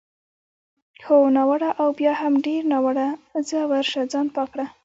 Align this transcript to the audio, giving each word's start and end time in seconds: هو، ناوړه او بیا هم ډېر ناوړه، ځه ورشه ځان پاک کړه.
هو، 1.05 1.17
ناوړه 1.35 1.69
او 1.81 1.87
بیا 1.99 2.11
هم 2.21 2.33
ډېر 2.47 2.61
ناوړه، 2.71 3.07
ځه 3.49 3.59
ورشه 3.71 4.01
ځان 4.11 4.27
پاک 4.35 4.49
کړه. 4.53 4.65